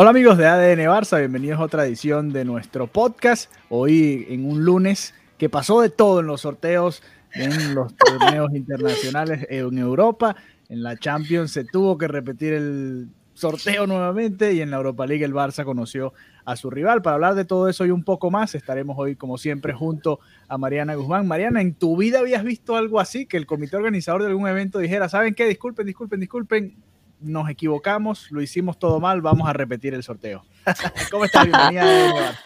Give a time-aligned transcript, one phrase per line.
[0.00, 3.52] Hola amigos de ADN Barça, bienvenidos a otra edición de nuestro podcast.
[3.68, 7.02] Hoy en un lunes que pasó de todo en los sorteos,
[7.32, 10.36] en los torneos internacionales en Europa,
[10.68, 15.24] en la Champions se tuvo que repetir el sorteo nuevamente y en la Europa League
[15.24, 16.12] el Barça conoció
[16.44, 17.02] a su rival.
[17.02, 20.58] Para hablar de todo eso y un poco más, estaremos hoy como siempre junto a
[20.58, 21.26] Mariana Guzmán.
[21.26, 23.26] Mariana, ¿en tu vida habías visto algo así?
[23.26, 25.46] Que el comité organizador de algún evento dijera, ¿saben qué?
[25.46, 26.76] Disculpen, disculpen, disculpen,
[27.20, 30.44] nos equivocamos, lo hicimos todo mal, vamos a repetir el sorteo.
[31.10, 31.44] ¿Cómo estás?
[31.44, 32.38] Bienvenida.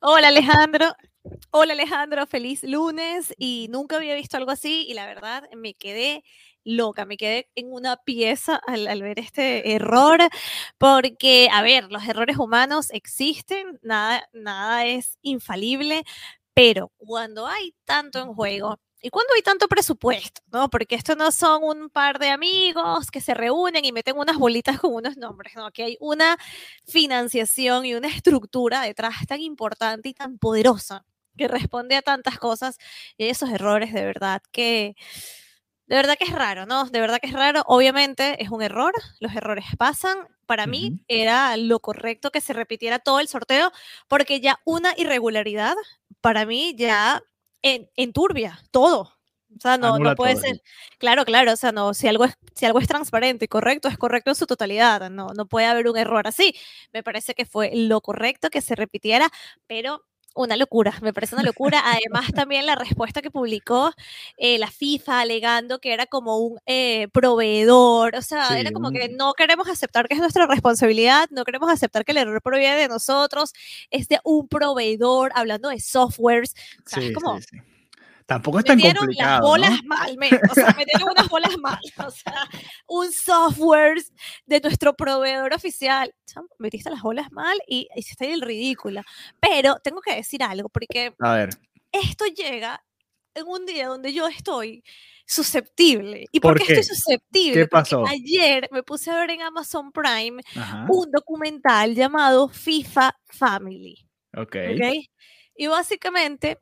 [0.00, 0.86] Hola Alejandro.
[1.50, 6.24] Hola Alejandro, feliz lunes y nunca había visto algo así y la verdad me quedé
[6.64, 10.20] loca, me quedé en una pieza al, al, ver este error,
[10.78, 16.04] porque, a ver, los errores humanos existen, nada, nada es infalible,
[16.54, 20.68] pero cuando hay tanto en juego, y cuando hay tanto presupuesto, ¿no?
[20.68, 24.78] Porque esto no son un par de amigos que se reúnen y meten unas bolitas
[24.80, 25.70] con unos nombres, ¿no?
[25.70, 26.36] Que hay una
[26.86, 31.04] financiación y una estructura detrás tan importante y tan poderosa
[31.36, 32.78] que responde a tantas cosas
[33.16, 34.94] y esos errores de verdad que
[35.86, 36.84] de verdad que es raro, ¿no?
[36.84, 37.64] De verdad que es raro.
[37.66, 40.18] Obviamente es un error, los errores pasan.
[40.46, 40.70] Para uh -huh.
[40.70, 43.72] mí era lo correcto que se repitiera todo el sorteo,
[44.08, 45.74] porque ya una irregularidad,
[46.20, 47.22] para mí ya
[47.62, 49.12] en, enturbia todo.
[49.56, 50.42] O sea, no, no puede todo.
[50.42, 50.62] ser.
[50.98, 51.52] Claro, claro.
[51.52, 54.36] O sea, no, si algo, es, si algo es transparente y correcto, es correcto en
[54.36, 55.10] su totalidad.
[55.10, 56.54] No, no puede haber un error así.
[56.92, 59.28] Me parece que fue lo correcto que se repitiera,
[59.66, 60.04] pero
[60.34, 61.82] una locura, me parece una locura.
[61.84, 63.92] Además, también la respuesta que publicó
[64.36, 68.90] eh, la FIFA alegando que era como un eh, proveedor, o sea, sí, era como
[68.90, 72.76] que no queremos aceptar que es nuestra responsabilidad, no queremos aceptar que el error proviene
[72.76, 73.52] de nosotros,
[73.90, 76.54] es de un proveedor, hablando de softwares,
[76.84, 77.40] o sea, sí, es como...
[77.40, 77.58] Sí,
[78.30, 79.16] Tampoco es tan complicado.
[79.16, 79.88] las bolas ¿no?
[79.88, 82.48] mal, me, o sea, metieron unas bolas mal, o sea,
[82.86, 84.00] un software
[84.46, 86.14] de nuestro proveedor oficial.
[86.58, 89.02] Metiste las bolas mal y hiciste el ridículo.
[89.40, 91.50] Pero tengo que decir algo, porque A ver,
[91.90, 92.80] esto llega
[93.34, 94.84] en un día donde yo estoy
[95.26, 96.26] susceptible.
[96.30, 97.52] ¿Y ¿Por por, qué, estoy susceptible?
[97.52, 98.06] ¿Qué Porque pasó?
[98.06, 104.06] ayer me puse a ver en Amazon Prime ajá, un documental llamado FIFA Family.
[104.36, 104.56] ok.
[104.76, 105.04] ¿ok?
[105.56, 106.60] Y básicamente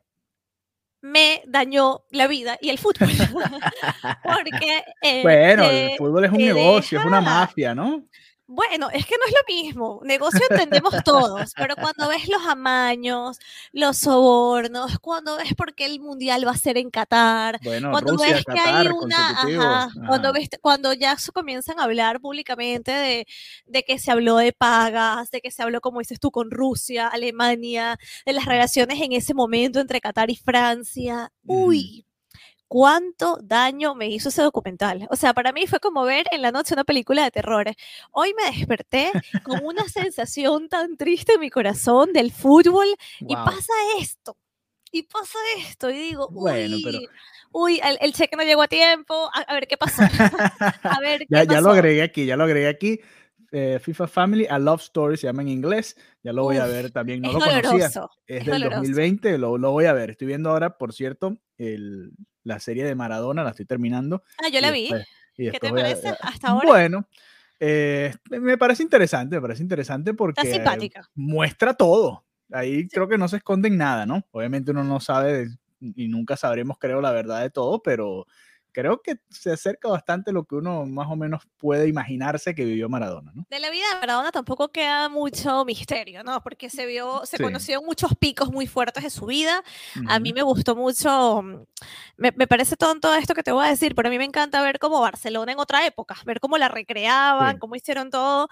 [1.01, 3.09] me dañó la vida y el fútbol.
[4.23, 4.83] Porque.
[5.01, 8.03] eh, Bueno, el fútbol es un negocio, es una mafia, ¿no?
[8.51, 10.01] Bueno, es que no es lo mismo.
[10.03, 13.37] Negocio entendemos todos, pero cuando ves los amaños,
[13.73, 18.13] los sobornos, cuando ves por qué el mundial va a ser en Qatar, Bueno, cuando
[18.13, 23.27] Rusia, ves que hay una, ajá, cuando ves, cuando ya comienzan a hablar públicamente de,
[23.67, 27.07] de que se habló de pagas, de que se habló, como dices tú, con Rusia,
[27.07, 31.31] Alemania, de las relaciones en ese momento entre Qatar y Francia.
[31.45, 31.65] Ujú.
[31.67, 32.05] Uy,
[32.69, 35.05] cuánto daño me hizo ese documental.
[35.09, 37.65] O sea, para mí fue como ver en la noche una película de terror.
[38.11, 39.11] Hoy me desperté
[39.43, 42.87] con una sensación tan triste en mi corazón del fútbol
[43.19, 44.37] y pasa esto.
[44.91, 46.99] Y pasa esto, y digo, Bueno, uy, pero-
[47.51, 50.01] uy, el, el cheque no llegó a tiempo, a, a ver qué pasó.
[50.83, 52.99] A ver qué Ya, ya lo agregué aquí, ya lo agregué aquí.
[53.51, 55.95] Eh, FIFA Family, A Love Story se llama en inglés.
[56.23, 57.21] Ya lo voy a Uf, ver también.
[57.21, 57.61] No lo conocía.
[57.61, 58.77] doloroso, Es es del doloroso.
[58.81, 60.11] 2020, lo, lo voy a ver.
[60.11, 62.11] Estoy viendo ahora, por cierto, el-
[62.43, 64.23] la serie de Maradona, la estoy terminando.
[64.43, 64.81] Ah, yo la vi.
[64.83, 66.67] después- ¿Qué te voy a- parece eh, hasta ahora?
[66.67, 67.07] Bueno,
[67.59, 71.09] eh, me- parece interesante, me parece interesante porque Está eh, simpática.
[71.15, 72.25] muestra todo.
[72.51, 74.25] Ahí creo que no se esconde en nada, ¿no?
[74.31, 75.57] Obviamente uno no sabe de-
[75.95, 78.25] y nunca sabremos, creo, la verdad de todo, pero
[78.71, 82.65] creo que se acerca bastante a lo que uno más o menos puede imaginarse que
[82.65, 83.45] vivió Maradona, ¿no?
[83.49, 86.39] De la vida de Maradona tampoco queda mucho misterio, ¿no?
[86.43, 87.43] Porque se vio, se Sí.
[87.43, 89.63] conoció muchos picos muy fuertes de su vida.
[90.05, 91.63] A mí me gustó mucho, mm,
[92.17, 94.61] me, me parece tonto esto que te voy a decir, pero a mí me encanta
[94.61, 97.59] ver como Barcelona en otra época, ver cómo la recreaban, Sí.
[97.59, 98.49] cómo hicieron todo,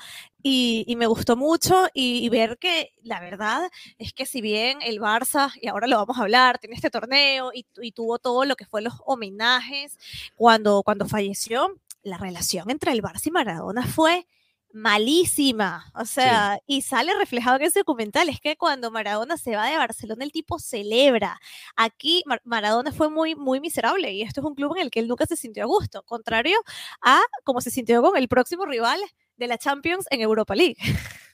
[0.50, 4.80] y, y me gustó mucho, y, y ver que la verdad es que si bien
[4.82, 8.46] el Barça, y ahora lo vamos a hablar, tiene este torneo y, y tuvo todo
[8.46, 9.98] lo que fue los homenajes
[10.38, 14.26] cuando, cuando falleció, la relación entre el Barça y Maradona fue
[14.72, 15.92] malísima.
[15.96, 18.30] O sea, y sale reflejado en ese documental.
[18.30, 21.42] Es que cuando Maradona se va de Barcelona, el tipo celebra.
[21.76, 25.10] Aquí Maradona fue muy, muy miserable y esto es un club en el que él
[25.10, 26.58] nunca se sintió a gusto, contrario
[27.02, 29.02] a como se sintió con el próximo rival
[29.38, 30.78] de la Champions en Europa League.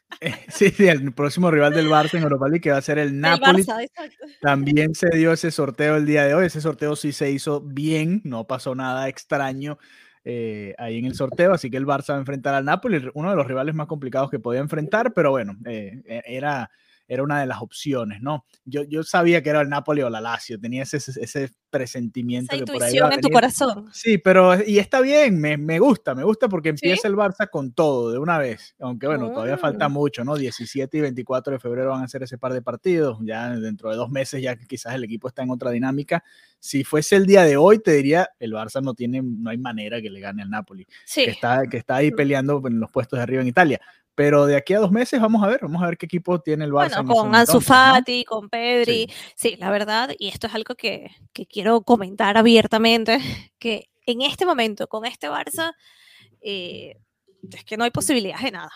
[0.48, 3.20] Sí, sí, el próximo rival del Barça en Europa League, que va a ser el
[3.20, 3.66] Napoli.
[4.42, 6.46] También se dio ese sorteo el día de hoy.
[6.46, 9.80] Ese sorteo sí se hizo bien, no pasó nada extraño
[10.24, 11.54] eh, ahí en el sorteo.
[11.54, 14.30] Así que el Barça va a enfrentar al Napoli, uno de los rivales más complicados
[14.30, 16.70] que podía enfrentar, pero bueno, eh, e, era
[17.14, 18.46] era una de las opciones, ¿no?
[18.66, 22.54] Yo, yo sabía que era el Napoli o la Lazio, tenía ese, ese presentimiento.
[22.54, 23.90] Esa intuición en tu corazón.
[23.92, 27.74] Sí, pero y está bien, me, me gusta, me gusta porque empieza el Barça con
[27.74, 29.94] todo de una vez, aunque bueno, todavía falta mm.
[29.94, 30.36] mucho, ¿no?
[30.36, 33.96] 17 y 24 de febrero van a ser ese par de partidos, ya dentro de
[33.96, 36.24] dos meses ya quizás el equipo está en otra dinámica.
[36.60, 40.02] Si fuese el día de hoy, te diría, el Barça no tiene, no hay manera
[40.02, 43.24] que le gane al Napoli, que, está, que está ahí peleando en los puestos de
[43.24, 43.82] arriba en Italia.
[44.16, 46.66] Pero de aquí a dos meses vamos a ver, vamos a ver qué equipo tiene
[46.66, 47.04] el Barça.
[47.04, 49.56] Bueno, con Ansu Fati, con Pedri, sí.
[49.58, 53.18] la verdad, y esto es algo que, que, quiero comentar abiertamente,
[53.60, 55.74] que en este momento, con este Barça,
[56.42, 56.98] eh,
[57.52, 58.72] es que no hay posibilidades de nada.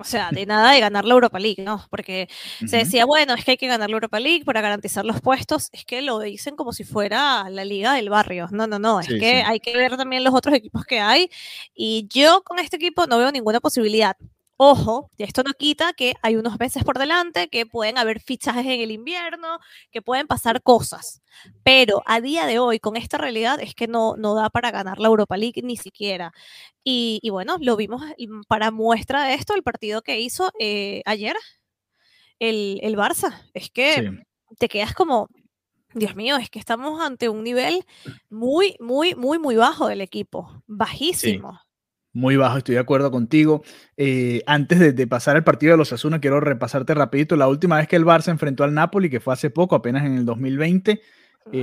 [0.00, 1.86] O sea, de nada de ganar la Europa League, ¿no?
[1.90, 2.26] Porque
[2.66, 5.68] se decía, bueno, es que hay que ganar la Europa League para garantizar los puestos.
[5.72, 8.48] Es que lo dicen como si fuera la liga del barrio.
[8.50, 9.00] No, no, no.
[9.00, 11.30] Es que hay que ver también los otros equipos que hay.
[11.74, 14.16] Y yo con este equipo no veo ninguna posibilidad.
[14.62, 18.66] Ojo, y esto no quita que hay unos meses por delante, que pueden haber fichajes
[18.66, 19.58] en el invierno,
[19.90, 21.22] que pueden pasar cosas.
[21.62, 24.98] Pero a día de hoy, con esta realidad, es que no, no da para ganar
[24.98, 26.34] la Europa League ni siquiera.
[26.84, 28.02] Y, bueno, lo vimos
[28.48, 31.36] para muestra de esto, el partido que hizo eh, ayer
[32.38, 33.40] el, el, Barça.
[33.54, 34.10] Es que
[34.58, 35.30] te quedas como,
[35.94, 37.86] Dios mío, es que estamos ante un nivel
[38.28, 41.58] muy, muy, muy, muy bajo del equipo, bajísimo.
[42.12, 43.62] Muy bajo, estoy de acuerdo contigo.
[43.96, 47.36] Eh, antes de, pasar al partido de los Asuna, quiero repasarte rapidito.
[47.36, 50.16] La última vez que el Barça enfrentó al Napoli, que fue hace poco, apenas en
[50.18, 51.00] el 2020, eh,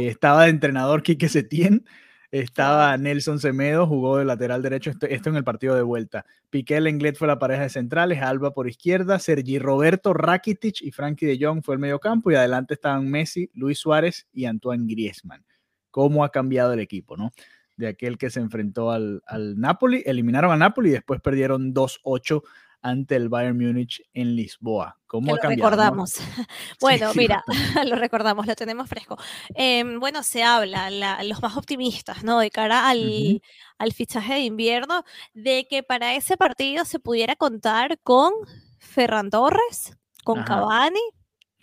[0.08, 1.86] estaba de entrenador Quique Setién,
[2.32, 6.26] estaba Nelson Semedo, jugó de lateral derecho, esto, en el partido de vuelta.
[6.50, 11.26] Piqué Lenglet fue la pareja de centrales, Alba por izquierda, Sergi Roberto, Rakitic y Frankie
[11.26, 15.46] de Jong fue el medio campo y adelante estaban Messi, Luis Suárez y Antoine Griezmann.
[15.92, 17.34] ¿Cómo ha cambiado el equipo, no?
[17.78, 20.04] De aquel que se enfrentó al, al Napoli.
[20.06, 22.44] Eliminaron al Napoli y después perdieron 2-8
[22.82, 24.98] ante el Bayern Múnich en Lisboa.
[25.08, 25.70] ¿Cómo ha cambiado?
[25.70, 26.16] Recordamos.
[26.82, 27.44] bueno, mira,
[27.86, 29.18] lo recordamos, lo tenemos fresco.
[29.56, 30.90] Em, bueno, se habla,
[31.24, 32.40] los más optimistas, ¿no?
[32.40, 33.42] De cara al,
[33.78, 35.04] al, fichaje de invierno,
[35.34, 38.34] de que para ese partido se pudiera contar con
[38.80, 41.02] Ferran Torres, con Cavani,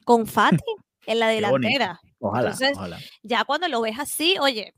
[0.05, 0.64] con Fati
[1.06, 2.00] en la delantera.
[2.19, 2.99] Ojalá, Entonces, ojalá.
[3.22, 4.75] ya cuando lo ves así, oye,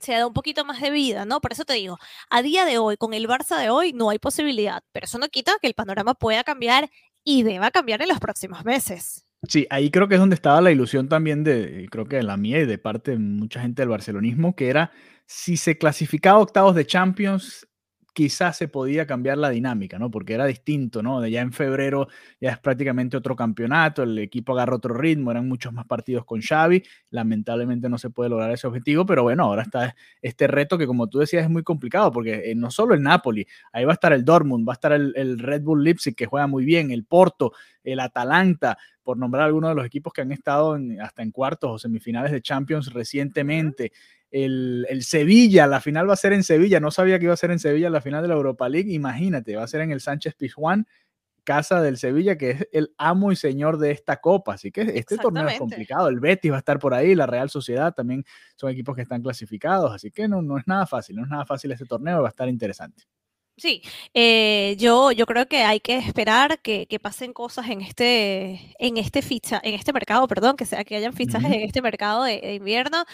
[0.00, 1.40] se da un poquito más de vida, ¿no?
[1.40, 1.98] Por eso te digo,
[2.30, 5.28] a día de hoy, con el Barça de hoy, no hay posibilidad, pero eso no
[5.28, 6.90] quita que el panorama pueda cambiar
[7.24, 9.26] y deba cambiar en los próximos meses.
[9.48, 12.36] Sí, ahí creo que es donde estaba la ilusión también de, creo que de la
[12.36, 14.90] mía y de parte de mucha gente del barcelonismo, que era
[15.26, 17.66] si se clasificaba octavos de Champions,
[18.14, 20.10] quizás se podía cambiar la dinámica, ¿no?
[20.10, 21.20] Porque era distinto, ¿no?
[21.20, 22.06] De ya en febrero
[22.40, 26.40] ya es prácticamente otro campeonato, el equipo agarra otro ritmo, eran muchos más partidos con
[26.40, 30.86] Xavi, lamentablemente no se puede lograr ese objetivo, pero bueno, ahora está este reto que
[30.86, 33.94] como tú decías es muy complicado, porque eh, no solo el Napoli, ahí va a
[33.94, 37.04] estar el Dortmund, va a estar el, Red Bull Leipzig que juega muy bien, el
[37.04, 37.52] Porto,
[37.82, 41.78] el Atalanta, por nombrar algunos de los equipos que han estado hasta en cuartos o
[41.78, 43.92] semifinales de Champions recientemente
[44.34, 47.52] el, Sevilla, la final va a ser en Sevilla, no sabía que iba a ser
[47.52, 50.34] en Sevilla la final de la Europa League, imagínate, va a ser en el Sánchez
[50.34, 50.88] Pizjuán,
[51.44, 55.18] casa del Sevilla, que es el amo y señor de esta copa, así que este
[55.18, 58.24] torneo es complicado, el Betis va a estar por ahí, la Real Sociedad también
[58.56, 61.46] son equipos que están clasificados, así que no, no es nada fácil, no es nada
[61.46, 63.04] fácil este torneo, va a estar interesante.
[63.56, 63.82] Sí,
[64.14, 69.22] eh, yo, yo creo que hay que esperar que, pasen cosas en este, en este
[69.22, 73.04] ficha, en este mercado, perdón, que sea que hayan fichajes en este mercado de, invierno.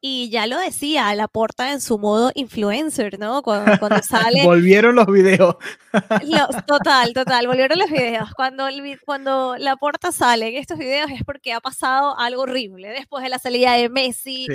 [0.00, 3.42] Y ya lo decía, la porta en su modo influencer, ¿no?
[3.42, 4.42] Cuando, sale.
[4.44, 5.56] volvieron los videos.
[6.66, 8.30] total, total, volvieron los videos.
[8.34, 8.68] Cuando,
[9.04, 13.28] cuando la porta sale en estos videos es porque ha pasado algo horrible después de
[13.28, 14.46] la salida de Messi.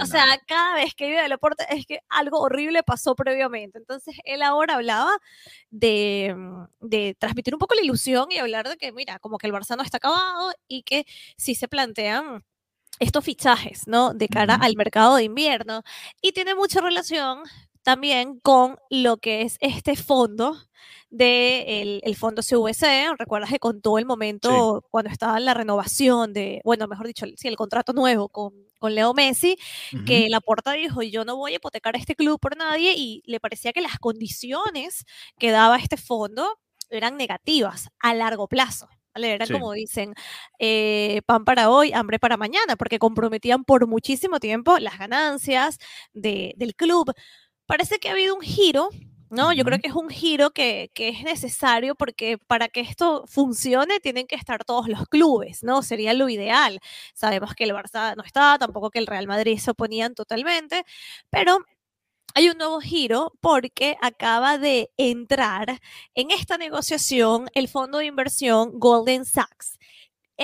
[0.00, 3.78] o sea, cada vez que vive la porta es que algo horrible pasó previamente.
[3.78, 4.91] Entonces él ahora habla
[5.70, 9.46] de, mm, de, transmitir un poco la ilusión y hablar de que, mira, como que
[9.46, 11.06] el Barça no está acabado y que
[11.36, 12.44] sí se plantean
[12.98, 14.14] estos fichajes, ¿no?
[14.14, 15.82] De cara al mercado de invierno.
[16.20, 17.40] Y tiene mucha relación
[17.82, 20.56] también con lo que es este fondo
[21.10, 23.16] del de el fondo CVC.
[23.18, 27.48] Recuerdas que con todo el momento cuando estaba la renovación de, bueno, mejor dicho, sí,
[27.48, 29.56] el contrato nuevo con, con Leo Messi,
[30.06, 33.38] que la porta dijo, yo no voy a hipotecar este club por nadie y le
[33.38, 35.04] parecía que las condiciones
[35.38, 36.58] que daba este fondo
[36.90, 38.88] eran negativas a largo plazo.
[39.14, 40.14] Era como dicen,
[40.58, 45.78] eh, pan para hoy, hambre para mañana, porque comprometían por muchísimo tiempo las ganancias
[46.12, 47.12] del club.
[47.66, 48.88] Parece que ha habido un giro
[49.32, 49.52] ¿no?
[49.52, 54.26] Yo creo que es un giro que, es necesario porque para que esto funcione tienen
[54.26, 55.82] que estar todos los clubes, ¿no?
[55.82, 56.80] Sería lo ideal.
[57.14, 60.84] Sabemos que el Barça no está, tampoco que el Real Madrid se oponían totalmente,
[61.30, 61.58] pero
[62.34, 65.80] hay un nuevo giro porque acaba de entrar
[66.14, 69.78] en esta negociación el fondo de inversión Golden Sachs.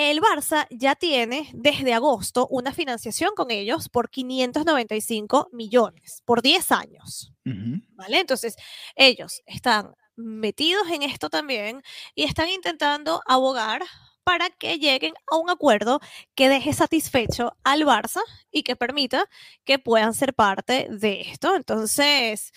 [0.01, 6.71] El Barça ya tiene desde agosto una financiación con ellos por 595 millones por 10
[6.71, 7.33] años.
[7.43, 8.19] ¿Vale?
[8.21, 8.55] Entonces,
[8.95, 11.81] ellos están metidos en esto también
[12.15, 13.81] y están intentando abogar
[14.23, 15.99] para que lleguen a un acuerdo
[16.33, 19.25] que deje satisfecho al Barça y que permita
[19.65, 21.57] que puedan ser parte de esto.
[21.57, 22.53] Entonces,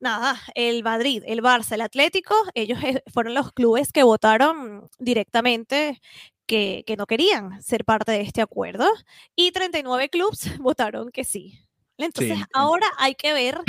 [0.00, 6.00] nada, el Madrid, el Barça, el Atlético, ellos eh, fueron los clubes que votaron directamente
[6.48, 8.88] que, no querían ser parte de este acuerdo
[9.36, 11.60] y 39 clubes votaron que sí.
[11.98, 13.60] Entonces, ahora hay que ver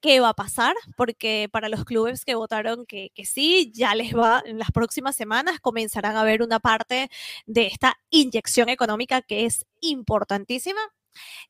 [0.00, 4.14] qué va a pasar, porque para los clubes que votaron que, que, sí, ya les
[4.14, 7.10] va, en las próximas semanas comenzarán a ver una parte
[7.46, 10.80] de esta inyección económica que es importantísima.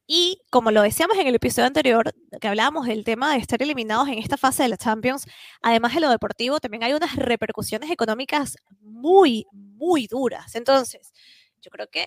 [0.07, 4.09] Y como lo decíamos en el episodio anterior, que hablábamos del tema de estar eliminados
[4.09, 5.27] en esta fase de la Champions,
[5.61, 10.55] además de lo deportivo, también hay unas repercusiones económicas muy, muy duras.
[10.55, 11.13] Entonces,
[11.61, 12.07] yo creo que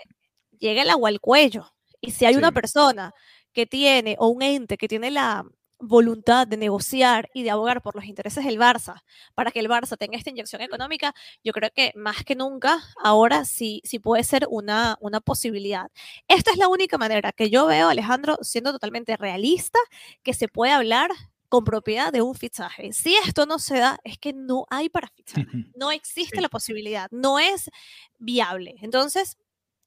[0.58, 1.72] llega el agua al cuello.
[2.00, 3.14] Y si hay una persona
[3.54, 5.46] que tiene, o un ente que tiene la,
[5.82, 9.02] voluntad de negociar y de abogar por los intereses del Barça
[9.36, 13.46] para que el Barça tenga esta inyección económica, yo creo que más que nunca ahora
[13.46, 15.92] sí, sí puede ser una, una posibilidad.
[16.28, 19.80] Esta es la única manera que yo veo, Alejandro, siendo totalmente realista,
[20.24, 21.12] que se puede hablar
[21.50, 22.94] con propiedad de un fichaje.
[22.94, 25.46] Si esto no se da, es que no hay para fichar.
[25.76, 27.70] No existe la posibilidad, no es
[28.20, 28.76] viable.
[28.82, 29.38] Entonces,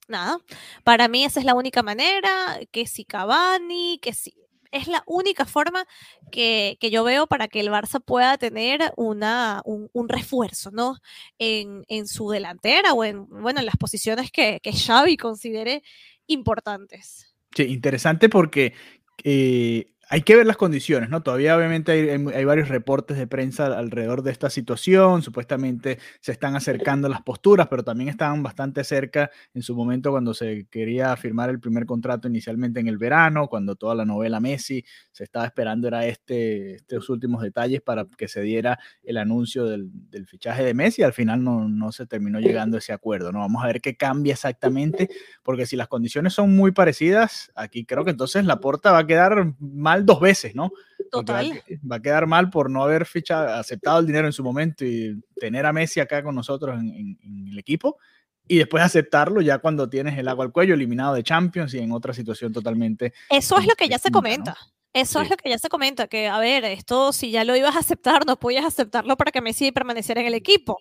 [0.08, 0.38] nada,
[0.82, 4.34] para mí esa es la única manera, que si Cavani, que si
[4.74, 5.86] es la única forma
[6.30, 10.96] que, yo veo para que el Barça pueda tener una, un, refuerzo, ¿no?
[11.38, 15.82] En, su delantera o en, bueno, en las posiciones que, que Xavi considere
[16.26, 17.34] importantes.
[17.54, 18.74] Sí, interesante porque
[19.22, 21.22] eh, hay que ver las condiciones, ¿no?
[21.22, 27.08] Todavía obviamente hay, varios reportes de prensa alrededor de esta situación, supuestamente se están acercando
[27.08, 31.60] las posturas, pero también estaban bastante cerca en su momento cuando se quería firmar el
[31.60, 36.06] primer contrato inicialmente en el verano, cuando toda la novela Messi se estaba esperando era
[36.06, 39.90] este, estos últimos detalles para que se diera el anuncio del,
[40.26, 43.40] fichaje de Messi, al final no, no se terminó llegando a ese acuerdo, ¿no?
[43.40, 45.08] Vamos a ver qué cambia exactamente,
[45.42, 49.06] porque si las condiciones son muy parecidas, aquí creo que entonces la porta va a
[49.06, 50.72] quedar mal dos veces, ¿no?
[51.10, 51.62] Total.
[51.90, 55.22] Va, a quedar mal por no haber fichado, aceptado el dinero en su momento y
[55.36, 57.98] tener a Messi acá con nosotros en, el equipo
[58.46, 61.92] y después aceptarlo ya cuando tienes el agua al cuello, eliminado de Champions y en
[61.92, 63.12] otra situación totalmente.
[63.30, 64.56] Eso es lo que ya se comenta.
[64.92, 67.74] Eso es lo que ya se comenta, que a ver, esto si ya lo ibas
[67.74, 70.78] a aceptar, no podías aceptarlo para que Messi permaneciera en el equipo.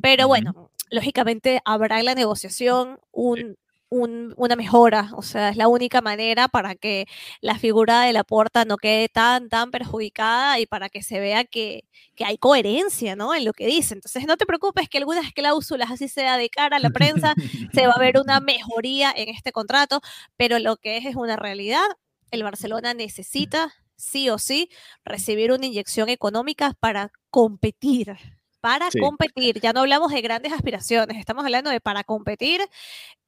[0.00, 3.56] Pero bueno, lógicamente habrá en la negociación un,
[3.92, 7.06] una mejora, o sea, es la única manera para que
[7.42, 11.44] la figura de la puerta no quede tan, tan perjudicada y para que se vea
[11.44, 11.84] que,
[12.24, 13.34] hay coherencia, ¿no?
[13.34, 13.94] En lo que dice.
[13.94, 17.34] Entonces, no te preocupes que algunas cláusulas, así sea de cara a la prensa,
[17.74, 20.00] se va a ver una mejoría en este contrato,
[20.36, 21.84] pero lo que es es una realidad.
[22.30, 24.70] El Barcelona necesita, sí o sí,
[25.04, 28.16] recibir una inyección económica para competir
[28.62, 29.60] para competir.
[29.60, 32.60] Ya no hablamos de grandes aspiraciones, estamos hablando de para competir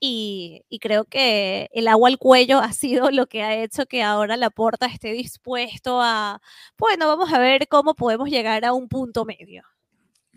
[0.01, 4.37] y, creo que el agua al cuello ha sido lo que ha hecho que ahora
[4.37, 6.41] la porta esté dispuesto a,
[6.79, 9.65] bueno, vamos a ver cómo podemos llegar a un punto medio.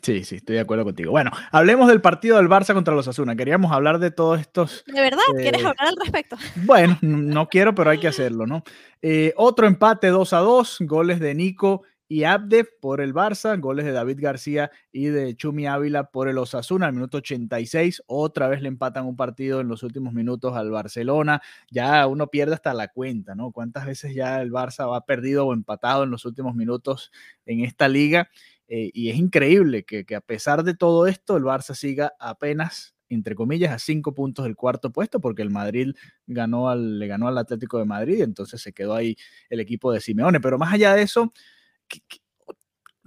[0.02, 1.12] Sí, sí, estoy de acuerdo contigo.
[1.12, 3.36] Bueno, hablemos del partido del Barça contra los Asuna.
[3.36, 4.84] Queríamos hablar de todos estos.
[4.88, 5.24] ¿De verdad?
[5.36, 6.38] ¿Quieres eh, hablar al respecto?
[6.56, 8.64] Bueno, no quiero, pero hay que hacerlo, ¿no?
[9.02, 13.86] Eh, otro empate 2 a 2, goles de Nico y Abde por el Barça, goles
[13.86, 18.04] de David García y de Chumi Ávila por el Osasuna al minuto 86.
[18.08, 21.42] Otra vez le empatan un partido en los últimos minutos al Barcelona.
[21.70, 23.52] Ya uno pierde hasta la cuenta, ¿no?
[23.52, 27.12] ¿Cuántas veces ya el Barça va perdido o empatado en los últimos minutos
[27.46, 28.30] en esta liga?
[28.70, 33.36] Eh, y es increíble que, a pesar de todo esto, el Barça siga apenas entre
[33.36, 35.96] comillas, a cinco puntos del cuarto puesto, porque el Madrid
[36.26, 39.16] ganó al, le ganó al Atlético de Madrid, entonces se quedó ahí
[39.50, 40.42] el equipo de Simeone.
[40.42, 41.32] Pero más allá de eso,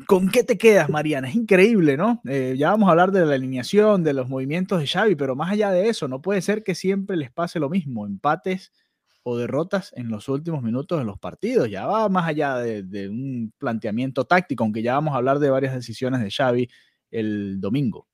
[0.06, 1.28] ¿Con qué te quedas, Mariana?
[1.28, 2.20] Es increíble, ¿no?
[2.24, 5.52] Eh, ya vamos a hablar de la alineación, de los movimientos de Xavi, pero más
[5.52, 8.72] allá de eso, no puede ser que siempre les pase lo mismo, empates
[9.22, 11.68] o derrotas en los últimos minutos de los partidos.
[11.68, 15.74] Ya va más allá de, un planteamiento táctico, aunque ya vamos a hablar de varias
[15.74, 16.68] decisiones de Xavi
[17.10, 18.06] el domingo.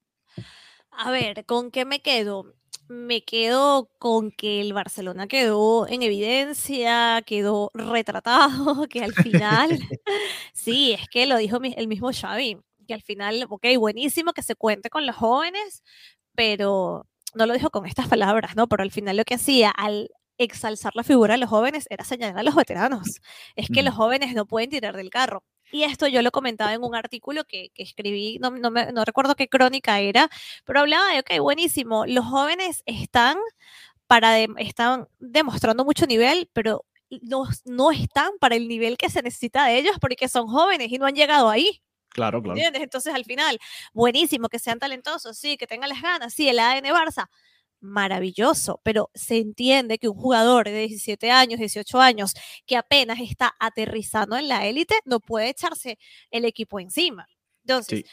[0.90, 2.54] A ver, ¿con qué me quedo?
[2.88, 9.70] Me quedo con que el Barcelona quedó en evidencia, quedó retratado, que al final,
[10.54, 14.54] sí, es que lo dijo el mismo Xavi, que al final, ok, buenísimo que se
[14.54, 15.82] cuente con los jóvenes,
[16.34, 18.68] pero no lo dijo con estas palabras, ¿no?
[18.68, 22.38] Pero al final lo que hacía al exalzar la figura de los jóvenes era señalar
[22.38, 23.20] a los veteranos.
[23.56, 25.42] Es que los jóvenes no pueden tirar del carro.
[25.72, 30.00] Y esto yo lo comentaba en un artículo que, escribí, no, no, recuerdo qué crónica
[30.00, 30.28] era,
[30.64, 33.36] pero hablaba de, ok, buenísimo, los jóvenes están,
[34.06, 36.84] para están demostrando mucho nivel, pero
[37.22, 40.98] no, no están para el nivel que se necesita de ellos porque son jóvenes y
[40.98, 41.82] no han llegado ahí.
[42.10, 42.56] Claro, claro.
[42.56, 42.82] ¿Entiendes?
[42.82, 43.58] Entonces al final,
[43.92, 47.28] buenísimo, que sean talentosos, sí, que tengan las ganas, sí, el ADN Barça,
[47.80, 52.34] maravilloso, pero se entiende que un jugador de 17 años, 18 años,
[52.66, 55.98] que apenas está aterrizando en la élite, no puede echarse
[56.30, 57.28] el equipo encima.
[57.64, 58.04] Entonces,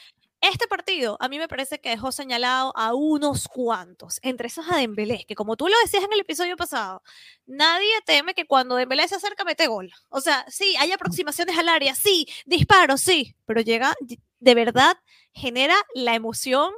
[0.43, 4.75] este partido a mí me parece que dejó señalado a unos cuantos, entre esos a
[4.75, 7.01] Dembélé, que como tú lo decías en el episodio pasado,
[7.45, 9.89] nadie teme que cuando Dembélé se acerca mete gol.
[10.09, 13.95] O sea, sí, hay aproximaciones al área, sí, disparos, sí, pero llega,
[14.39, 14.97] de verdad,
[15.31, 16.73] genera la emoción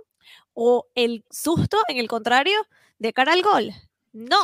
[0.55, 2.57] o el susto, en el contrario,
[2.97, 3.71] de cara al gol.
[4.11, 4.37] No.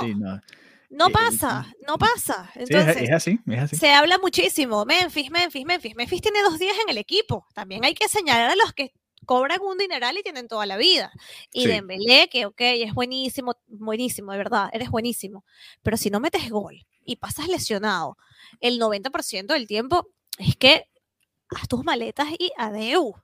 [0.89, 1.07] no.
[1.07, 2.51] Eh, pasa, no pasa.
[2.53, 3.75] Entonces, es, así, es así.
[3.77, 4.85] Se habla muchísimo.
[4.85, 5.95] Memphis, Memphis, Memphis.
[5.95, 7.47] Memphis tiene dos días en el equipo.
[7.55, 8.93] También hay que señalar a los que
[9.25, 11.11] cobran un dineral y tienen toda la vida.
[11.53, 15.45] Y Dembélé, que ok, es buenísimo, buenísimo, de verdad, eres buenísimo.
[15.81, 18.17] Pero si no metes gol y pasas lesionado
[18.59, 20.89] el 90% del tiempo, es que
[21.49, 23.15] haz tus maletas y adeu.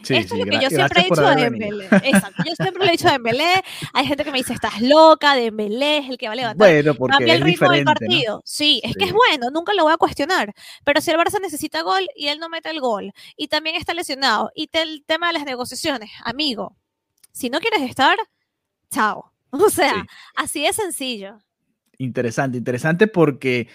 [0.00, 1.84] Esto es lo que yo siempre he dicho de Dembélé.
[1.84, 2.42] Exacto.
[2.46, 3.62] Yo siempre le he dicho a Dembélé.
[3.92, 6.68] Hay gente que me dice, estás loca, Dembélé es el que va a levantar.
[6.68, 8.42] Bueno, porque Cambia el ritmo del partido.
[8.44, 10.54] Sí, es que es bueno, nunca lo voy a cuestionar.
[10.84, 13.94] Pero si el Barça necesita gol y él no mete el gol, y también está
[13.94, 16.76] lesionado, y el tema de las negociaciones, amigo,
[17.32, 18.16] si no quieres estar,
[18.90, 19.32] chao.
[19.50, 21.38] O sea, así de sencillo.
[21.96, 23.66] Interesante, interesante porque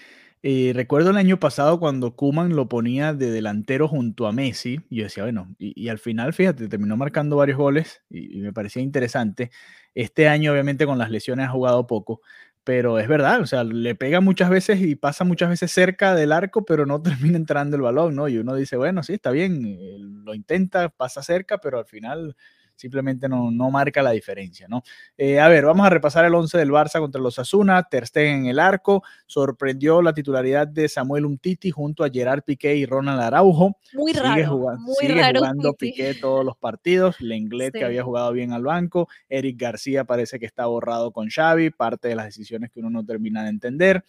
[0.46, 4.96] eh, recuerdo el año pasado cuando Kuman lo ponía de delantero junto a Messi, y
[4.98, 9.50] yo decía, bueno, y, al final, fíjate, terminó marcando varios goles y, me parecía interesante.
[9.94, 12.20] Este año, obviamente, con las lesiones ha jugado poco,
[12.62, 16.30] pero es verdad, o sea, le pega muchas veces y pasa muchas veces cerca del
[16.30, 17.00] arco, pero no
[17.32, 18.28] termina entrando el balón, ¿no?
[18.28, 22.36] Y uno dice, bueno, sí, está bien, eh, lo intenta, pasa cerca, pero al final
[22.76, 24.82] simplemente no, no marca la diferencia, ¿no?
[25.16, 28.40] Eh, a ver, vamos a repasar el 11 del Barça contra los Asuna, Ter Stegen
[28.40, 33.20] en el arco, sorprendió la titularidad de Samuel Umtiti junto a Gerard Piqué y Ronald
[33.20, 33.76] Araujo.
[33.92, 38.52] Muy raro, jugando, muy sigue jugando Piqué todos los partidos, Lenglet que había jugado bien
[38.52, 42.80] al banco, Eric García parece que está borrado con Xavi, parte de las decisiones que
[42.80, 44.04] uno no termina de entender.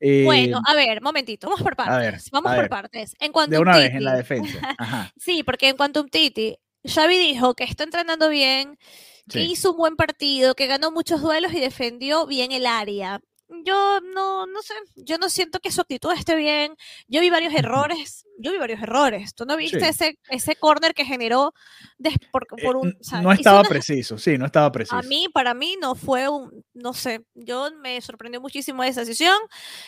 [0.00, 2.30] bueno, eh, a ver, momentito, vamos por partes.
[2.30, 3.14] vamos por partes.
[3.20, 4.58] En cuanto de una vez en la defensa.
[5.16, 8.78] sí, porque en cuanto a Titi, Xavi dijo que está entrenando bien,
[9.28, 13.20] que hizo un buen partido, que ganó muchos duelos y defendió bien el área.
[13.64, 16.76] Yo no, no sé, yo no siento que su actitud esté bien.
[17.08, 19.34] Yo vi varios errores yo vi varios errores.
[19.34, 21.54] ¿Tú no viste ese, ese corner que generó
[22.30, 22.96] por, eh, un...
[23.22, 24.96] no estaba preciso, sí, no estaba preciso.
[24.96, 29.36] A mí, para mí, no fue un, no sé, yo me sorprendió muchísimo esa decisión.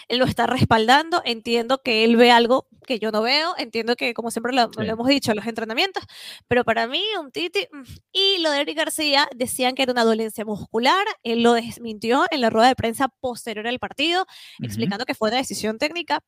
[0.08, 4.14] Él lo está respaldando, entiendo que él ve algo que yo no veo, entiendo que,
[4.14, 6.04] como siempre lo, hemos dicho, los entrenamientos,
[6.46, 7.66] pero para mí, un Titi...
[7.70, 12.24] Mm, y lo de Eric García, decían que era una dolencia muscular, él lo desmintió
[12.30, 13.08] en la rueda de prensa
[13.48, 14.26] posterior al partido,
[14.62, 16.20] explicando que fue una decisión técnica.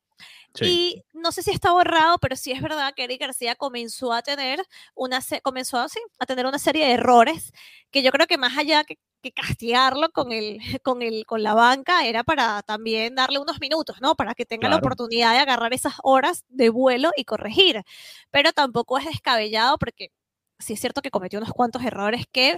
[0.59, 4.21] Y no sé si está borrado, pero sí es verdad que Eric García comenzó a
[4.21, 4.61] tener
[4.95, 7.53] una, comenzó a tener una serie de errores
[7.91, 8.97] que yo creo que más allá que,
[9.35, 14.15] castigarlo con, el, con, el, con la banca era para también darle unos minutos, ¿no?
[14.15, 17.83] Para que tenga la oportunidad de agarrar esas horas de vuelo y corregir.
[18.31, 20.11] Pero tampoco es descabellado porque
[20.61, 22.55] sí es cierto que cometió unos cuantos errores que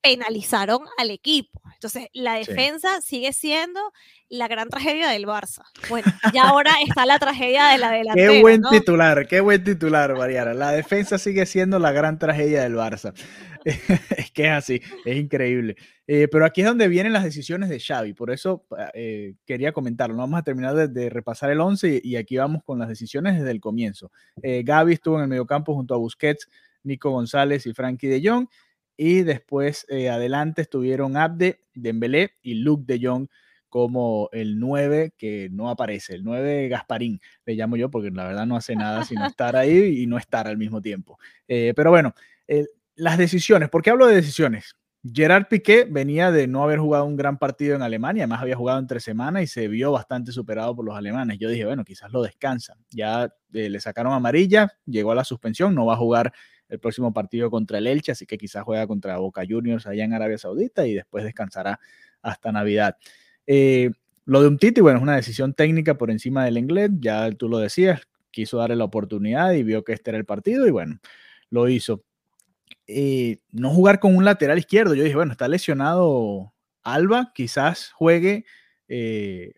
[0.00, 1.60] penalizaron al equipo.
[1.74, 3.80] Entonces, la defensa sigue siendo
[4.28, 5.62] la gran tragedia del Barça.
[5.88, 8.32] Bueno, y ahora está la tragedia de la delantera.
[8.32, 10.54] Qué buen titular, qué buen titular, Mariana.
[10.54, 13.12] La defensa sigue siendo la gran tragedia del Barça.
[13.64, 15.76] es que es así, es increíble.
[16.06, 20.16] Eh, pero aquí es donde vienen las decisiones de Xavi, por eso eh, quería comentarlo.
[20.16, 23.60] vamos a terminar de, repasar el 11 y, aquí vamos con las decisiones desde el
[23.60, 24.10] comienzo.
[24.42, 26.48] Eh, Gaby estuvo en el mediocampo junto a Busquets,
[26.84, 28.46] Nico González y Frankie de Jong.
[28.96, 33.28] Y después eh, adelante estuvieron Abde, Dembélé y Luke de Jong
[33.68, 38.44] como el 9 que no aparece, el 9 Gasparín, le llamo yo porque la verdad
[38.44, 41.18] no hace nada sino estar ahí y no estar al mismo tiempo.
[41.48, 42.14] Eh, pero bueno,
[42.96, 44.76] las decisiones, ¿por qué hablo de decisiones?
[45.04, 48.78] Gerard Piqué venía de no haber jugado un gran partido en Alemania, además había jugado
[48.78, 51.38] entre semanas y se vio bastante superado por los alemanes.
[51.38, 52.78] Yo dije, bueno, quizás lo descansan.
[52.90, 56.32] Ya eh, le sacaron amarilla, llegó a la suspensión, no va a jugar
[56.72, 60.14] el próximo partido contra el Elche, así que quizás juega contra Boca Juniors allá en
[60.14, 61.78] Arabia Saudita y después descansará
[62.22, 62.96] hasta Navidad.
[63.46, 63.90] Eh,
[64.24, 67.50] lo de un Titi, bueno, es una decisión técnica por encima del inglés, ya tú
[67.50, 70.98] lo decías, quiso darle la oportunidad y vio que este era el partido y bueno,
[71.50, 72.02] lo hizo.
[72.86, 78.46] Eh, no jugar con un lateral izquierdo, yo dije, bueno, está lesionado Alba, quizás juegue
[78.88, 79.52] eh,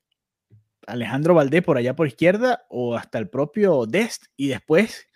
[0.88, 5.06] Alejandro Valdés por allá por izquierda o hasta el propio Dest y después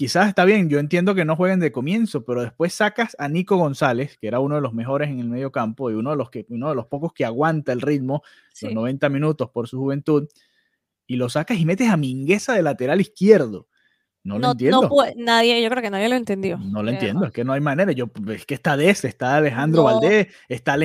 [0.00, 3.58] quizás está bien, yo entiendo que no jueguen de comienzo, pero después sacas a Nico
[3.58, 6.30] González, que era uno de los mejores en el medio campo y uno de los,
[6.30, 8.22] que, uno de los pocos que aguanta el ritmo,
[8.62, 10.26] los 90 minutos por su juventud,
[11.06, 13.68] y lo sacas y metes a Mingueza de lateral izquierdo.
[14.24, 14.90] No, lo entiendo.
[15.16, 16.56] nadie, yo creo que nadie lo entendió.
[16.56, 17.92] No lo entiendo, es que no hay manera.
[17.92, 20.78] Yo, es que está Des, está Alejandro Valdés, está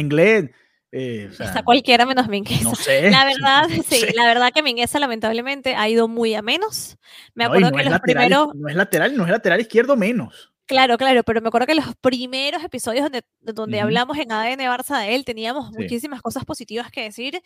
[0.91, 2.63] Eh, está cualquiera menos Mingueza.
[2.63, 3.09] No sé.
[3.11, 6.97] La verdad, sí, la verdad que Mingueza lamentablemente ha ido muy a menos.
[7.33, 8.55] Me acuerdo que los primeros.
[8.55, 10.53] No es lateral, no es lateral izquierdo menos.
[10.67, 14.99] Claro, claro, pero me acuerdo que los primeros episodios donde, donde hablamos en ADN Barça
[14.99, 17.39] de él teníamos muchísimas cosas positivas que decir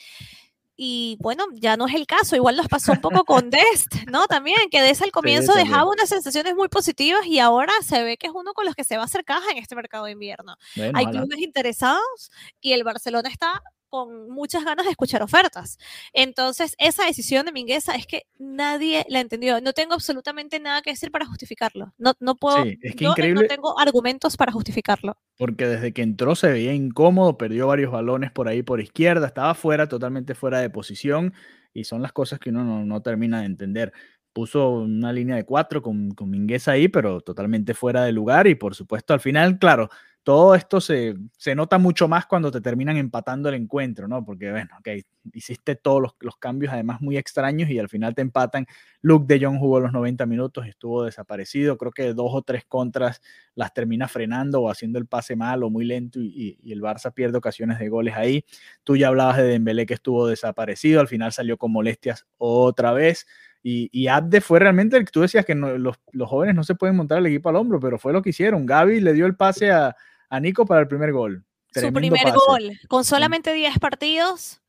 [0.81, 2.37] y bueno, ya no es el caso.
[2.37, 4.27] Igual nos pasó un poco con Dest, ¿no?
[4.27, 8.27] También, que Dest al comienzo dejaba unas sensaciones muy positivas y ahora se ve que
[8.27, 10.55] es uno con los que se va a hacer caja en este mercado de invierno.
[10.93, 15.77] Hay clubes interesados y el Barcelona está con muchas ganas de escuchar ofertas.
[16.13, 19.61] Entonces, esa decisión de Mingueza es que nadie la entendió.
[19.61, 21.93] No tengo absolutamente nada que decir para justificarlo.
[21.97, 25.17] No, no puedo, es que increíble, no tengo argumentos para justificarlo.
[25.37, 29.53] Porque desde que entró se veía incómodo, perdió varios balones por ahí por izquierda, estaba
[29.55, 31.33] fuera, totalmente fuera de posición,
[31.73, 33.93] y son las cosas que uno no, no termina de entender
[34.33, 38.47] puso una línea de cuatro con, con Mingueza ahí, pero totalmente fuera de lugar.
[38.47, 39.89] Y por supuesto, al final, claro,
[40.23, 41.15] todo esto se,
[41.55, 44.23] nota mucho más cuando te terminan empatando el encuentro, ¿no?
[44.23, 44.89] Porque, bueno, ok,
[45.33, 48.67] hiciste todos los, cambios además muy extraños y al final te empatan.
[49.01, 51.77] Luke de Jong jugó los 90 minutos y estuvo desaparecido.
[51.77, 53.21] Creo que dos o tres contras
[53.55, 57.37] las termina frenando o haciendo el pase mal o muy lento y, el Barça pierde
[57.37, 58.45] ocasiones de goles ahí.
[58.83, 63.25] Tú ya hablabas de Dembélé que estuvo desaparecido, al final salió con molestias otra vez.
[63.61, 66.95] Y, Abde fue realmente el que tú decías que los, los, jóvenes no se pueden
[66.95, 68.65] montar el equipo al hombro, pero fue lo que hicieron.
[68.65, 69.95] Gaby le dio el pase a,
[70.29, 71.43] a Nico para el primer gol.
[71.73, 74.61] Su primer gol, con solamente 10 partidos.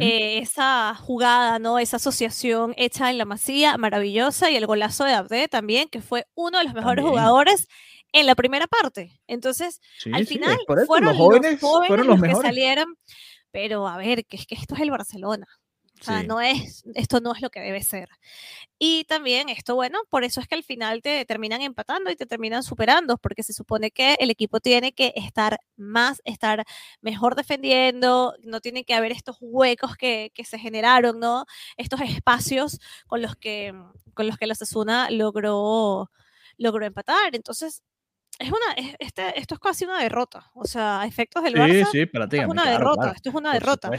[0.00, 1.78] Eh, esa jugada, ¿no?
[1.78, 6.26] Esa asociación hecha en la masía, maravillosa, y el golazo de Abde también, que fue
[6.34, 7.68] uno de los mejores jugadores
[8.12, 9.18] en la primera parte.
[9.26, 9.80] Entonces,
[10.12, 12.96] al final fueron los jóvenes, fueron los, que salieron,
[13.50, 15.46] pero a ver, que es que esto es el Barcelona.
[16.02, 18.08] O sea, no es, esto no es lo que debe ser.
[18.76, 22.26] Y también esto, bueno, por eso es que al final te terminan empatando y te
[22.26, 26.64] terminan superando, porque se supone que el equipo tiene que estar más, estar
[27.00, 31.46] mejor defendiendo, no tiene que haber estos huecos que, que se generaron, ¿no?
[31.76, 33.72] Estos espacios con los que,
[34.14, 36.10] con los que la Sasuna logró,
[36.58, 37.36] logró empatar.
[37.36, 37.82] Entonces,
[38.42, 40.50] es una, este, esto es casi una derrota.
[40.54, 41.86] O sea, efectos del Barça.
[41.86, 43.12] Sí, sí, es una derrota.
[43.14, 43.90] esto es una derrota.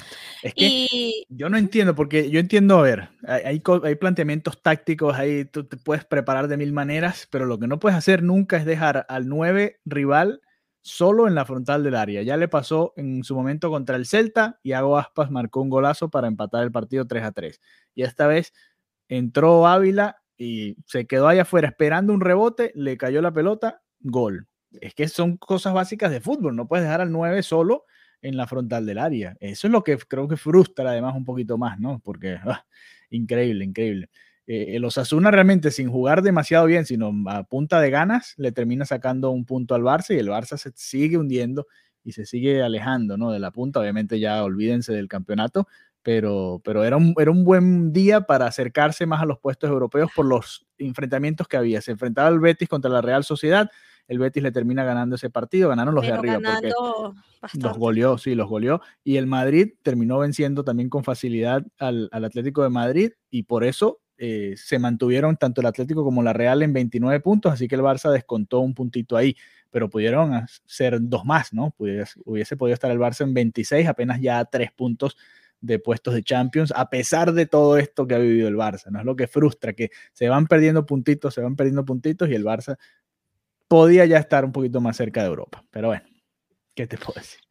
[0.41, 1.25] Es que y...
[1.29, 5.77] yo no entiendo, porque yo entiendo, a ver, hay, hay, planteamientos tácticos ahí, tú te
[5.77, 9.27] puedes preparar de mil maneras, pero lo que no puedes hacer nunca es dejar al
[9.27, 10.41] 9 rival
[10.81, 12.21] solo en la frontal del área.
[12.23, 16.09] Ya le pasó en su momento contra el Celta y Hago Aspas marcó un golazo
[16.09, 17.61] para empatar el partido 3 a 3.
[17.95, 18.53] Y esta vez
[19.07, 24.47] entró Ávila y se quedó ahí afuera esperando un rebote, le cayó la pelota gol.
[24.81, 27.85] Es que son cosas básicas de fútbol, no puedes dejar al 9 solo
[28.21, 29.35] en la frontal del área.
[29.39, 31.99] Eso es lo que creo que frustra además un poquito más, ¿no?
[32.03, 32.65] Porque ah,
[33.09, 34.09] increíble, increíble.
[34.45, 39.31] Eh, el realmente sin jugar demasiado bien, sino a punta de ganas, le termina sacando
[39.31, 41.67] un punto al Barça y el Barça se sigue hundiendo
[42.03, 43.31] y se sigue alejando, ¿no?
[43.31, 45.67] De la punta, obviamente ya olvídense del campeonato,
[46.01, 50.11] pero, pero era, un, era un buen día para acercarse más a los puestos europeos
[50.13, 51.81] por los enfrentamientos que había.
[51.81, 53.69] Se enfrentaba el Betis contra la Real Sociedad,
[54.07, 58.35] el Betis le termina ganando ese partido, ganaron los de arriba porque los goleó, sí,
[58.35, 63.43] los goleó, y el Madrid terminó venciendo también con facilidad al, Atlético de Madrid y
[63.43, 67.67] por eso eh, se mantuvieron tanto el Atlético como la Real en 29 puntos, así
[67.67, 69.35] que el Barça descontó un puntito ahí,
[69.71, 71.73] pero pudieron ser dos más, ¿no?
[71.77, 75.17] Hubiese, hubiese podido estar el Barça en 26, apenas ya tres puntos
[75.63, 78.91] de puestos de Champions, a pesar de todo esto que ha vivido el Barça.
[78.91, 82.35] No es lo que frustra, que se van perdiendo puntitos, se van perdiendo puntitos y
[82.35, 82.77] el Barça
[83.73, 85.65] podía ya estar un poquito más cerca de Europa.
[85.71, 86.05] Pero bueno,
[86.75, 87.42] ¿qué te puedo decir?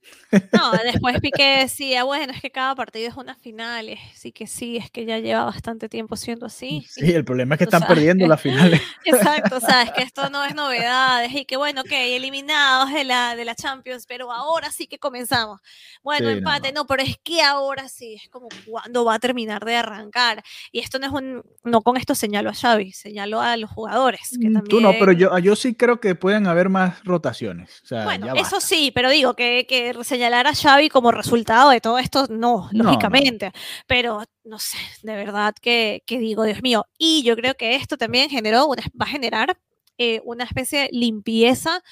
[0.53, 4.79] No, después Piqué decía, bueno, es que cada partido es una final, sí que sí,
[4.79, 6.87] es que ya lleva bastante tiempo siendo así.
[6.89, 8.81] Sí, el problema es que están perdiendo las finales.
[9.05, 13.05] Exacto, o sea, es que esto no es novedades y que bueno, ok, eliminados de
[13.05, 15.61] la, de la Champions, pero ahora sí que comenzamos.
[16.03, 19.77] Bueno, empate, no, pero es que ahora sí, es como cuando va a terminar de
[19.77, 20.43] arrancar.
[20.71, 24.31] Y esto no es un, no con esto señalo a Xavi, señalo a los jugadores.
[24.31, 24.65] Que también...
[24.65, 27.83] Mm, tú no, pero yo, yo sí creo que pueden haber más rotaciones.
[27.91, 32.27] bueno, eso sí, pero digo que, que señalar a Xavi como resultado de todo esto,
[32.29, 33.53] no, lógicamente,
[33.87, 38.31] pero no sé, de verdad que, digo, Dios mío, y yo creo que esto también
[38.31, 39.59] generó, va a generar
[39.99, 41.83] eh, una especie de limpieza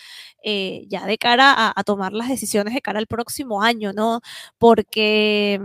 [0.42, 4.20] eh, ya de cara a, a, tomar las decisiones de cara al próximo año, ¿no?
[4.58, 5.60] Porque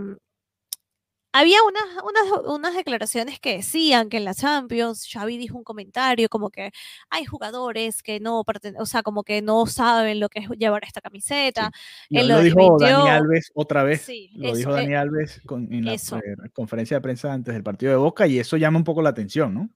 [1.38, 6.28] había unas, unas, unas, declaraciones que decían que en la Champions, Xavi dijo un comentario
[6.28, 6.72] como que
[7.10, 8.42] hay jugadores que no
[8.78, 11.70] o sea, como que no saben lo que es llevar esta camiseta.
[12.08, 14.08] lo, dijo Dani Alves otra vez.
[14.34, 18.26] lo dijo Dani eh, Alves en la conferencia de prensa antes del partido de Boca
[18.26, 19.68] y eso llama un poco la atención, ¿no?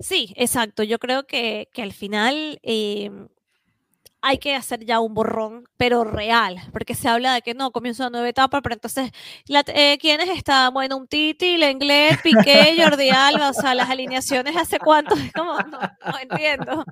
[0.00, 0.82] Sí, exacto.
[0.82, 3.28] Yo creo que, que al final em,
[4.22, 8.04] hay que hacer ya un borrón, pero real, porque se habla de que no, comienza
[8.04, 9.10] una nueva etapa, pero entonces,
[9.74, 10.72] eh, ¿quiénes están?
[10.74, 15.56] Bueno, un Titi, Lenglet, Piqué, Jordi Alba, o sea, las alineaciones hace cuánto, es como,
[15.58, 16.84] no, no, entiendo,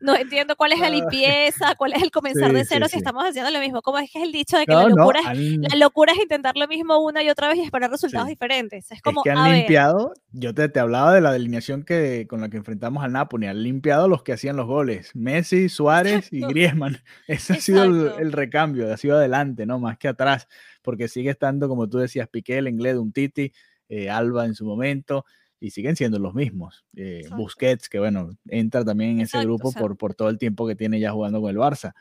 [0.00, 3.50] no entiendo cuál es la limpieza, cuál es el comenzar de cero si estamos haciendo
[3.50, 6.12] lo mismo, como es que es el dicho de que la, locura es, la locura
[6.12, 8.90] es intentar lo mismo una y otra vez y esperar resultados diferentes.
[8.90, 12.48] Es como, que han limpiado, yo te, te, hablaba de la delineación que, con la
[12.48, 16.98] que enfrentamos al Napoli, han limpiado los que hacían los goles, Messi, Suárez y Griezmann.
[17.26, 19.78] Ese ha sido el, recambio, ha sido adelante, ¿no?
[19.78, 20.46] Más que atrás,
[20.82, 23.52] porque sigue estando, como tú decías, Piqué, el inglés, un Titi,
[23.88, 25.24] eh, Alba en su momento,
[25.58, 26.84] y siguen siendo los mismos.
[26.96, 30.76] Eh, Busquets, que bueno, entra también en ese grupo por, por todo el tiempo que
[30.76, 31.92] tiene ya jugando con el Barça.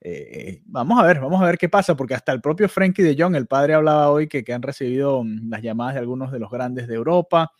[0.00, 3.16] Eh, vamos a ver, vamos a ver qué pasa, porque hasta el propio Frankie de
[3.18, 6.38] Jong, el padre hablaba hoy que, que han recibido mm, las llamadas de algunos de
[6.38, 7.50] los grandes de Europa,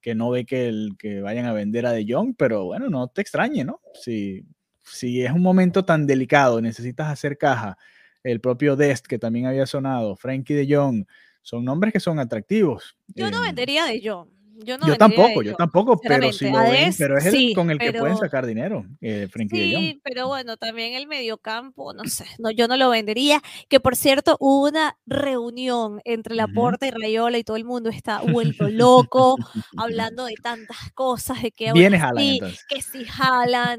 [0.00, 3.08] que no ve que, el, que vayan a vender a De Jong, pero bueno, no
[3.08, 3.80] te extrañe, ¿no?
[3.94, 4.44] Si
[4.90, 7.76] si es un momento tan delicado, necesitas hacer caja,
[8.22, 11.04] el propio Dest, que también había sonado, Frankie de Jong,
[11.42, 12.96] son nombres que son atractivos.
[13.14, 14.28] Yo no vendería de Jong.
[14.64, 17.78] Yo, no yo tampoco, yo tampoco, pero si lo ven, pero es el con el
[17.78, 19.84] que pueden sacar dinero, eh, Frankie de Jong.
[19.84, 23.40] Sí, pero bueno, también el mediocampo, no sé, no, yo no lo vendería.
[23.68, 27.88] Que por cierto, hubo una reunión entre la Porta y Rayola y todo el mundo
[27.88, 29.36] está vuelto loco,
[29.76, 33.78] hablando de tantas cosas, de que, Viene sí, que si jalan,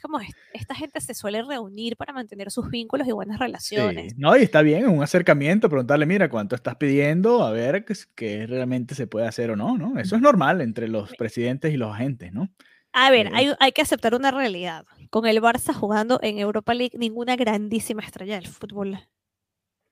[0.00, 0.18] como
[0.52, 4.16] esta gente se suele reunir para mantener sus vínculos y buenas relaciones.
[4.16, 7.44] No, y está bien, un acercamiento, preguntarle, mira, ¿cuánto estás pidiendo?
[7.44, 7.84] A ver
[8.14, 9.98] qué, realmente se puede hacer o no, ¿no?
[9.98, 12.48] Eso es normal entre los presidentes y los agentes, ¿no?
[12.92, 14.84] A ver, eh, hay, hay, que aceptar una realidad.
[15.10, 18.98] Con el Barça jugando en Europa League, ninguna grandísima estrella del fútbol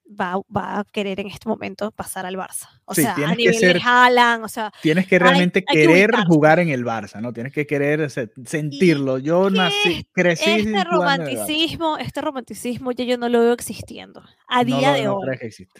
[0.09, 2.69] va, va, a querer en este momento pasar al Barça.
[2.85, 4.73] O sea, a nivel de Haaland, o sea...
[4.83, 7.33] Tienes que realmente querer jugar en el Barça, ¿no?
[7.33, 8.11] Tienes que querer
[8.45, 9.19] sentirlo.
[9.19, 10.51] Yo nací, crecí...
[10.51, 15.27] Este romanticismo, este romanticismo ya yo no lo veo existiendo a día de hoy.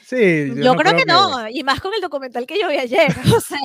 [0.03, 3.09] Sí, yo, creo, que, no, y más con el documental que yo vi ayer.
[3.39, 3.59] O sea,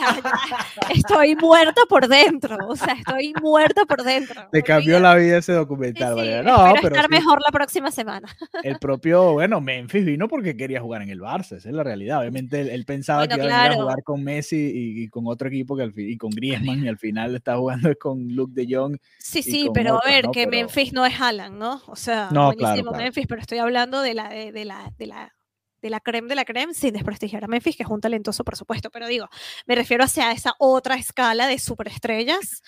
[0.94, 2.58] estoy muerta por dentro.
[2.68, 4.48] O sea, estoy muerta por dentro.
[4.52, 8.28] Te cambió la vida ese documental, sí, No, pero estar mejor la próxima semana.
[8.62, 12.20] El propio, bueno, Memphis vino porque quería jugar en el Barça, esa es la realidad.
[12.20, 15.94] Obviamente él, pensaba que iba a jugar con Messi y, con otro equipo que al
[15.96, 18.98] y con Griezmann y al final está jugando con Luke de Jong.
[19.18, 21.82] Sí, sí, pero a ver, que Memphis no es Haaland, ¿no?
[21.88, 25.34] O sea, no, buenísimo Memphis, pero estoy hablando de la, de, la, de la
[25.82, 28.56] de la creme de la creme, sin desprestigiar a Memphis, que es un talentoso, por
[28.56, 29.28] supuesto, pero digo,
[29.66, 32.62] me refiero hacia esa otra escala de superestrellas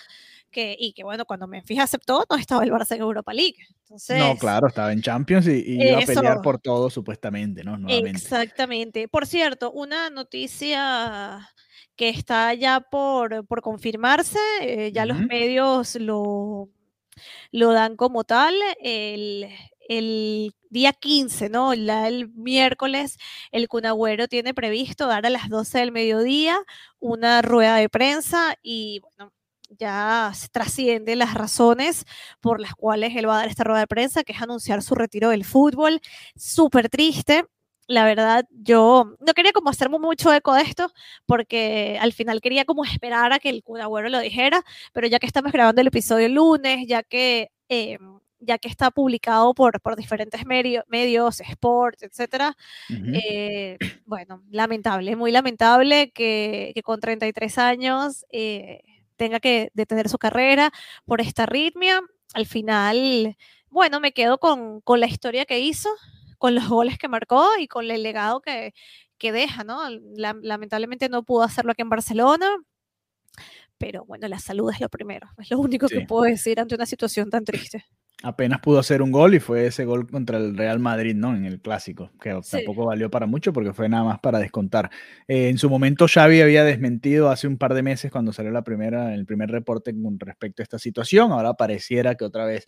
[0.50, 3.56] que, y que bueno, cuando Memphis aceptó, no estaba el Barça en Europa League.
[3.80, 7.78] Entonces, no, claro, estaba en Champions y, iba a pelear por todo, supuestamente, ¿no?
[7.88, 9.08] Exactamente.
[9.08, 11.48] Por cierto, una noticia
[11.96, 16.68] que está ya por, por confirmarse, eh, ya los medios lo,
[17.50, 18.54] lo dan como tal.
[18.80, 19.48] El,
[19.88, 21.72] el día 15, ¿no?
[21.72, 23.18] el miércoles,
[23.52, 26.58] el Cunagüero tiene previsto dar a las 12 del mediodía
[26.98, 29.00] una rueda de prensa y,
[29.78, 32.04] ya trasciende las razones
[32.40, 34.94] por las cuales él va a dar esta rueda de prensa, que es anunciar su
[34.94, 36.00] retiro del fútbol.
[36.36, 37.44] Súper triste.
[37.88, 40.90] La verdad, yo no quería como hacerme mucho eco de esto,
[41.26, 45.26] porque al final quería como esperar a que el Cunagüero lo dijera, pero ya que
[45.26, 47.50] estamos grabando el episodio el lunes, ya que...
[47.68, 52.54] Em, ya que está publicado por, por diferentes medios, medios sports, etc.
[52.88, 58.82] Eh, bueno, lamentable, muy lamentable que, que con 33 años eh,
[59.16, 60.72] tenga que detener su carrera
[61.04, 62.00] por esta arritmia.
[62.34, 63.36] Al final,
[63.68, 65.90] bueno, me quedo con, con la historia que hizo,
[66.38, 68.74] con los goles que marcó y con el legado que,
[69.18, 69.80] que deja, ¿no?
[70.18, 72.48] lamentablemente no pudo hacerlo aquí en Barcelona,
[73.78, 76.86] pero bueno, la salud es lo primero, es lo único que puedo decir ante una
[76.86, 77.84] situación tan triste.
[78.22, 81.36] Apenas pudo hacer un gol y fue ese gol contra el Real Madrid, ¿no?
[81.36, 84.90] En el clásico, que tampoco valió para mucho porque fue nada más para descontar.
[85.28, 88.64] Eh, en su momento Xavi había desmentido hace un par de meses cuando salió la
[88.64, 91.30] primera, el primer reporte con respecto a esta situación.
[91.30, 92.66] Ahora pareciera que otra vez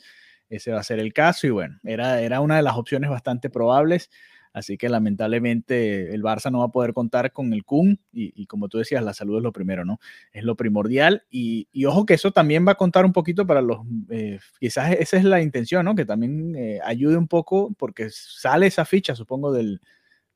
[0.50, 3.48] ese va a ser el caso y bueno, era, era una de las opciones bastante
[3.48, 4.10] probables.
[4.58, 8.68] Así que lamentablemente el Barça no va a poder contar con el Kun y, como
[8.68, 10.00] tú decías, la salud es lo primero, ¿no?
[10.32, 13.78] Es lo primordial y, ojo que eso también va a contar un poquito para los,
[14.10, 15.94] eh, quizás esa es la intención, ¿no?
[15.94, 19.80] Que también eh, ayude un poco porque sale esa ficha, supongo, del,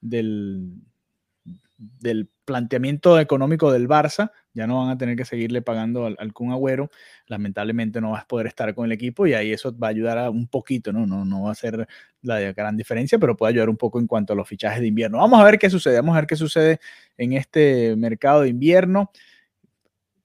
[0.01, 0.71] del,
[2.01, 6.53] del planteamiento económico del Barça, ya no van a tener que seguirle pagando al, Kun
[6.53, 6.91] Agüero,
[7.27, 10.19] lamentablemente no vas a poder estar con el equipo y ahí eso va a ayudar
[10.19, 11.07] a un poquito, ¿no?
[11.07, 11.87] No, no va a ser
[12.23, 15.19] la gran diferencia, pero puede ayudar un poco en cuanto a los fichajes de invierno.
[15.19, 16.79] Vamos a ver qué sucede, vamos a ver qué sucede
[17.17, 19.11] en este mercado de invierno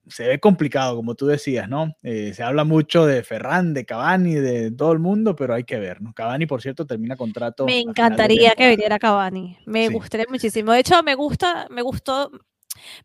[0.09, 1.95] se ve complicado, como tú decías, ¿no?
[2.03, 5.79] Eh, se habla mucho de Ferran, de Cavani, de todo el mundo, pero hay que
[5.79, 6.13] ver, ¿no?
[6.13, 7.65] Cavani, por cierto, termina contrato.
[7.65, 10.71] Me encantaría que viniera Cavani, me gustaría muchísimo.
[10.71, 12.31] De hecho, me gusta, me gustó,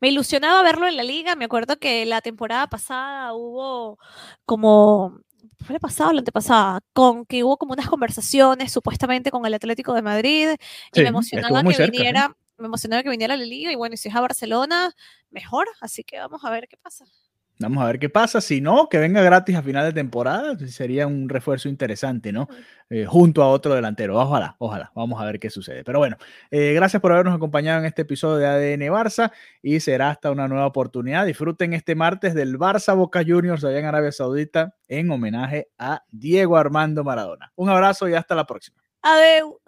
[0.00, 1.36] me ilusionaba verlo en la liga.
[1.36, 3.98] Me acuerdo que la temporada pasada hubo
[4.44, 5.18] como
[5.62, 9.54] fue la pasada o la antepasada, con que hubo como unas conversaciones supuestamente con el
[9.54, 10.48] Atlético de Madrid
[10.92, 14.08] y me emocionaba que viniera, me emocionaba que viniera la liga y bueno, y si
[14.08, 14.94] es a Barcelona,
[15.30, 17.04] mejor, así que vamos a ver qué pasa.
[17.58, 18.40] Vamos a ver qué pasa.
[18.40, 22.48] Si no, que venga gratis a final de temporada, sería un refuerzo interesante, ¿no?
[22.90, 24.18] Eh, junto a otro delantero.
[24.18, 24.90] Ojalá, ojalá.
[24.96, 25.84] Vamos a ver qué sucede.
[25.84, 26.16] Pero bueno,
[26.50, 30.48] eh, gracias por habernos acompañado en este episodio de ADN Barça y será hasta una
[30.48, 31.24] nueva oportunidad.
[31.24, 36.56] Disfruten este martes del Barça Boca Juniors allá en Arabia Saudita en homenaje a Diego
[36.56, 37.52] Armando Maradona.
[37.54, 38.82] Un abrazo y hasta la próxima.
[39.02, 39.60] Adeu.